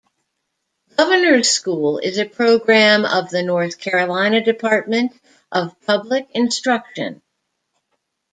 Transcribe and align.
Governor's 0.97 1.47
School 1.47 1.99
is 1.99 2.17
a 2.17 2.25
program 2.27 3.05
of 3.05 3.29
the 3.29 3.43
North 3.43 3.77
Carolina 3.77 4.43
Department 4.43 5.11
of 5.51 5.79
Public 5.85 6.27
Instruction. 6.31 7.21